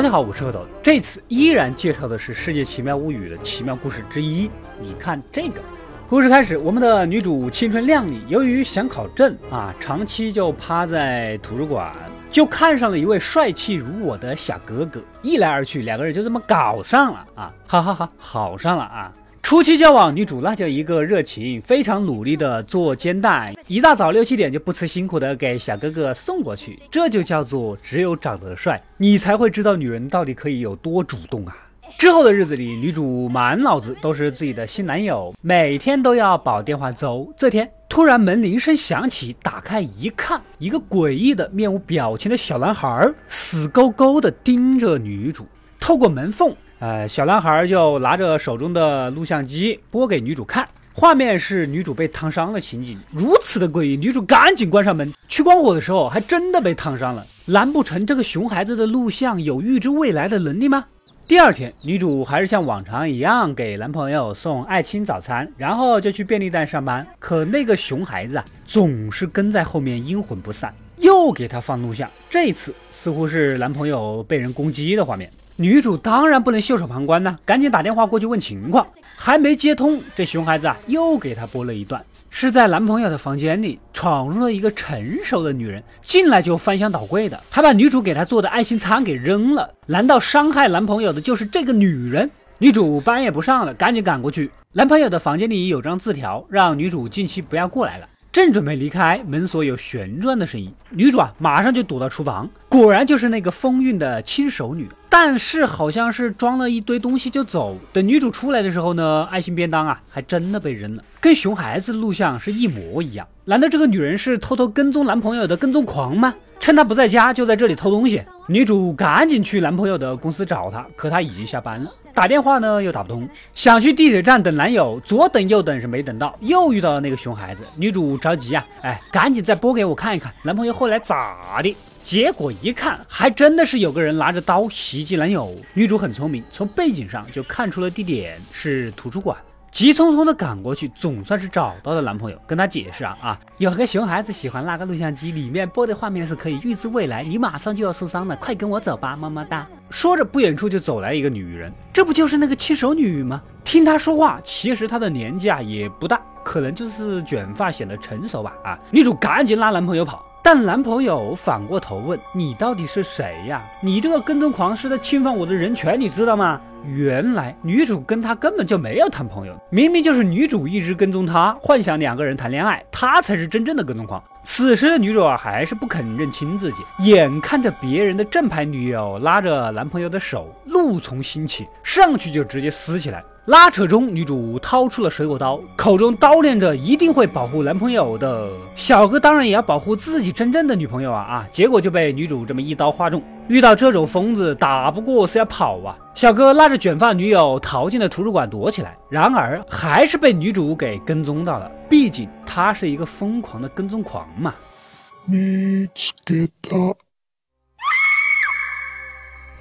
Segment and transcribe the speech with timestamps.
[0.00, 4.50] 大家好，我是蝌蚪，这次依然介绍的是《世界奇妙物语》的奇妙故事之一。
[4.80, 5.60] 你看这个
[6.08, 11.94] 故事开始，我们的女主青春靓丽，由于想考证啊，长期就趴在图书馆，
[12.30, 17.52] 就看上了一位帅气如我的小哥哥，一来二去，两个人就这么搞上了啊！
[17.68, 19.12] 好好好，好上了啊！
[19.42, 31.56] 初期交往，女主那叫一个热情，非常努力的做煎蛋，一大早六七点就不辞辛苦的给小哥哥送过去，这就叫做只有长得帅，你才会知道女人到底可以有多主动啊。
[31.98, 37.32] 之后的日子里，女主满脑子都是自己的新男友，每天都要煲电话粥。
[37.36, 45.44] 这天突然门铃声响起，打开一看，一个诡异的面无表情的小男孩死勾勾的盯着女主，
[45.80, 46.54] 透过门缝。
[46.80, 57.22] 呃，小男孩就拿着手中的录像机播给女主看，画面是女主被烫伤的情景，如此的诡异，女主赶紧关上门，去关火的时候还真的被烫伤了。
[57.44, 60.86] 难不成这个熊孩子的录像有预知未来的能力吗？
[61.28, 67.06] 第二天，女主还是像往常一样给男朋友送爱心早餐，然后就去便利店上班。
[67.18, 75.30] 可那个熊孩子啊，总是跟在后面阴魂不散，又给她放录像，这次似乎是男朋友被人攻击的画面。
[75.60, 78.86] 女主当然不能袖手旁观呢，赶紧打电话过去问情况。
[79.14, 89.68] 还没接通，这熊孩子啊又给她播了一段，是在男朋友的房间里闯入了一个成熟的女人，进来就翻箱倒柜的，还把女主给她做的爱心餐给扔了。
[89.84, 92.30] 难道伤害男朋友的就是这个女人？
[92.58, 94.50] 女主班也不上了，赶紧赶过去。
[94.72, 98.06] 男朋友的房间里有张字条，让女主近期不要过来了。
[98.32, 107.76] 正准备离开，门锁有旋转的声音，女主啊马上就躲到厨房，果然就是那个风韵的亲手女，但是好像是装了一堆东西就走。
[107.92, 113.26] 等女主出来的时候呢，爱心便当啊还真的被扔了，跟熊孩子录像是一模一样。
[113.46, 116.32] 难道这个女人是偷偷跟踪男朋友的跟踪狂吗？
[116.60, 118.22] 趁他不在家就在这里偷东西。
[118.46, 121.90] 女主赶紧去男朋友的公司找他，可他已经下班了。
[122.12, 127.64] 打电话呢又打不通，想去地铁站等男友，左等右等是没等到，又遇到了那个熊孩子。
[127.76, 131.74] 女主着急啊，哎，赶紧再拨给我看一看，男朋友后来咋的？
[132.02, 135.54] 结果一看，还真的是有个人拿着刀袭击男友。
[135.72, 139.36] 女主很聪明，从背景上就看出了地点是图书馆。
[139.70, 149.66] 急匆匆的赶过去，总算是找到了男朋友，跟他解释啊啊，有个熊孩子喜欢那个录像机，里面播的画面是可以预知未来，你马上就要受伤了，快跟我走吧，么么哒。
[149.88, 153.40] 说着，不远处就走来一个女人，这不就是那个亲手女吗？
[153.62, 158.78] 听她说话，其实她的年纪啊也不大，可能就是卷发显得成熟吧啊。
[158.90, 160.22] 女主赶紧拉男朋友跑。
[160.42, 163.62] 但男朋友反过头问：“你到底是谁呀？
[163.82, 174.22] 你这个跟踪狂是在侵犯我的人权，你知道吗？”原来女主跟他根本就没有谈朋友，明明就是女主一直跟踪他，幻想两个人谈恋爱，他才是真正的跟踪狂。
[174.42, 183.22] 此时的女主啊，还是不肯认清自己，眼看着别人的正牌女友拉着男朋友的手，怒从心起，上去就直接撕起来。
[183.46, 188.48] 拉扯中，女主掏出了水果刀，口中叨念着一定会保护男朋友的。
[188.76, 191.48] 小哥当然也要保护自己真正的女朋友啊啊！
[191.50, 193.20] 结果就被女主这么一刀划中。
[193.48, 195.98] 遇到这种疯子，打不过是要跑啊！
[196.14, 201.68] 小哥拉着卷发女友逃进了图书馆躲起来，然而还是被女主给跟踪到了。
[201.88, 204.54] 毕竟他是一个疯狂的跟踪狂嘛。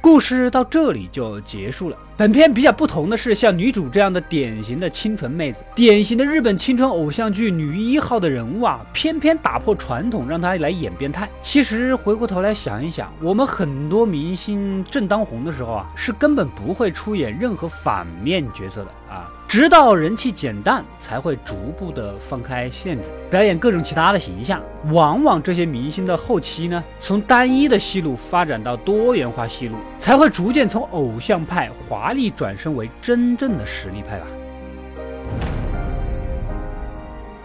[0.00, 1.96] 故事到这里就结束了。
[2.16, 11.28] 本片比较不同的是，像女主这样的典型的清纯妹子，典型的日本青春偶像剧女一号的人物啊，偏偏打破传统，让她来演变态。
[11.40, 19.30] 其实回过头来想一想，我们很多明星正当红的时候啊，是根本不会出演任何反面角色的啊。
[19.48, 24.60] 直到人气减淡，才会逐步的放开限制，表演各种其他的形象。
[24.92, 34.26] 往往这些明星的后期呢，从单一的戏路发展到多元化戏路，才会逐渐从偶像派华丽转身为真正的实力派吧。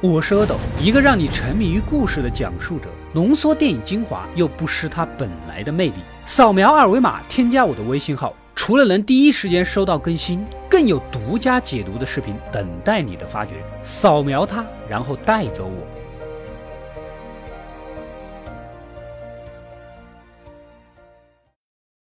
[0.00, 5.94] 我是阿斗，一个让你沉迷于故事的讲述者，浓缩电影精华又不失它本来的魅力。
[6.24, 8.32] 扫描二维码，添加我的微信号。
[8.60, 13.54] 除了能第一时间收到更新，更有独家解读的视频等待你的发掘。
[13.84, 15.97] 扫描它，然后带走我。